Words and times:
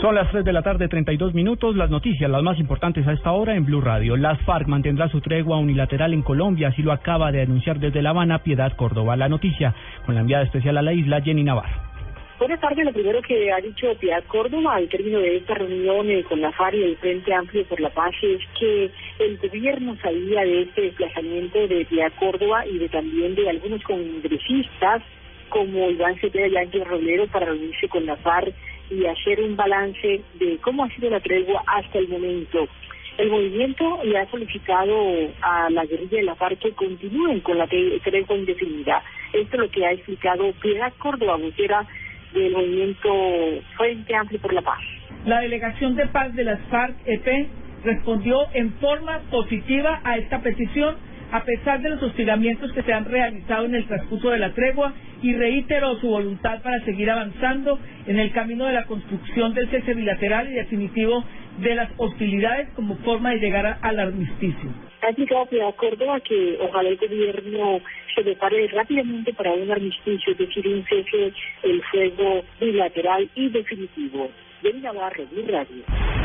Son 0.00 0.14
las 0.14 0.30
3 0.30 0.44
de 0.44 0.52
la 0.52 0.62
tarde, 0.62 0.86
32 0.86 1.34
minutos. 1.34 1.74
Las 1.74 1.90
noticias, 1.90 2.30
las 2.30 2.42
más 2.42 2.56
importantes 2.60 3.04
a 3.08 3.12
esta 3.12 3.32
hora 3.32 3.56
en 3.56 3.64
Blue 3.64 3.80
Radio. 3.80 4.16
Las 4.16 4.40
FARC 4.42 4.68
mantendrá 4.68 5.08
su 5.08 5.20
tregua 5.20 5.58
unilateral 5.58 6.14
en 6.14 6.22
Colombia, 6.22 6.68
así 6.68 6.82
lo 6.82 6.92
acaba 6.92 7.32
de 7.32 7.42
anunciar 7.42 7.80
desde 7.80 8.00
La 8.00 8.10
Habana 8.10 8.38
Piedad 8.44 8.76
Córdoba. 8.76 9.16
La 9.16 9.28
noticia 9.28 9.74
con 10.06 10.14
la 10.14 10.20
enviada 10.20 10.44
especial 10.44 10.78
a 10.78 10.82
la 10.82 10.92
isla, 10.92 11.20
Jenny 11.20 11.42
Navarro. 11.42 11.82
Buenas 12.38 12.60
tardes. 12.60 12.84
Lo 12.84 12.92
primero 12.92 13.20
que 13.22 13.52
ha 13.52 13.56
dicho 13.56 13.88
Piedad 13.98 14.22
Córdoba 14.28 14.76
al 14.76 14.88
término 14.88 15.18
de 15.18 15.38
esta 15.38 15.54
reunión 15.54 16.08
eh, 16.08 16.22
con 16.22 16.40
la 16.40 16.52
FARC 16.52 16.76
y 16.76 16.84
el 16.84 16.96
Frente 16.98 17.34
Amplio 17.34 17.64
por 17.64 17.80
la 17.80 17.90
Paz 17.90 18.14
es 18.22 18.40
que 18.56 18.92
el 19.18 19.38
gobierno 19.38 19.96
sabía 20.00 20.42
de 20.42 20.62
este 20.62 20.82
desplazamiento 20.82 21.66
de 21.66 21.84
Piedad 21.86 22.12
Córdoba 22.20 22.64
y 22.64 22.78
de 22.78 22.88
también 22.88 23.34
de 23.34 23.50
algunos 23.50 23.82
congresistas 23.82 25.02
como 25.48 25.90
Iván 25.90 26.14
Cepeda 26.20 26.46
y 26.46 26.56
Ángel 26.56 26.84
Roblero 26.84 27.26
para 27.26 27.46
reunirse 27.46 27.88
con 27.88 28.06
la 28.06 28.14
FARC 28.14 28.54
y 28.90 29.06
hacer 29.06 29.40
un 29.40 29.56
balance 29.56 30.22
de 30.34 30.58
cómo 30.58 30.84
ha 30.84 30.88
sido 30.90 31.10
la 31.10 31.20
tregua 31.20 31.62
hasta 31.66 31.98
el 31.98 32.08
momento. 32.08 32.68
El 33.18 33.30
movimiento 33.30 34.00
le 34.04 34.16
ha 34.18 34.30
solicitado 34.30 34.94
a 35.42 35.68
la 35.70 35.84
guerrilla 35.86 36.18
de 36.18 36.22
la 36.22 36.36
FARC 36.36 36.60
que 36.60 36.72
continúen 36.72 37.40
con 37.40 37.58
la 37.58 37.66
tregua 37.66 38.36
indefinida. 38.36 39.02
Esto 39.32 39.56
es 39.56 39.60
lo 39.62 39.70
que 39.70 39.84
ha 39.84 39.92
explicado 39.92 40.52
Piedad 40.62 40.92
Córdoba, 40.98 41.36
vocera 41.36 41.84
del 42.32 42.52
movimiento 42.52 43.08
Frente 43.76 44.14
Amplio 44.14 44.40
por 44.40 44.52
la 44.52 44.62
Paz. 44.62 44.78
La 45.26 45.40
delegación 45.40 45.96
de 45.96 46.06
paz 46.06 46.34
de 46.34 46.44
las 46.44 46.60
FARC-EP 46.68 47.48
respondió 47.84 48.46
en 48.54 48.72
forma 48.74 49.20
positiva 49.30 50.00
a 50.04 50.16
esta 50.16 50.40
petición 50.40 50.96
a 51.30 51.44
pesar 51.44 51.82
de 51.82 51.90
los 51.90 52.02
hostigamientos 52.02 52.72
que 52.72 52.82
se 52.82 52.92
han 52.92 53.04
realizado 53.04 53.66
en 53.66 53.74
el 53.74 53.86
transcurso 53.86 54.30
de 54.30 54.38
la 54.38 54.52
tregua 54.54 54.94
y 55.22 55.34
reiteró 55.34 55.96
su 55.96 56.08
voluntad 56.08 56.62
para 56.62 56.82
seguir 56.84 57.10
avanzando 57.10 57.78
en 58.06 58.18
el 58.18 58.32
camino 58.32 58.64
de 58.66 58.72
la 58.72 58.86
construcción 58.86 59.54
del 59.54 59.68
cese 59.68 59.94
bilateral 59.94 60.48
y 60.50 60.54
definitivo 60.54 61.24
de 61.58 61.74
las 61.74 61.90
hostilidades 61.96 62.68
como 62.74 62.96
forma 62.98 63.30
de 63.30 63.38
llegar 63.38 63.78
al 63.82 64.00
armisticio. 64.00 64.70
Ha 65.02 65.10
llegado 65.10 65.42
a 66.12 66.20
que 66.20 66.58
ojalá 66.60 66.88
el 66.88 66.96
gobierno 66.96 67.80
se 68.14 68.22
prepare 68.22 68.68
rápidamente 68.68 69.32
para 69.32 69.52
un 69.52 69.70
armisticio, 69.70 70.32
es 70.32 70.38
decir, 70.38 70.66
un 70.66 70.84
cese 70.84 71.32
el 71.62 71.82
fuego 71.84 72.42
bilateral 72.60 73.28
y 73.34 73.48
definitivo. 73.48 74.30
De 74.62 74.72
Navarro, 74.74 75.24
Radio. 75.46 76.17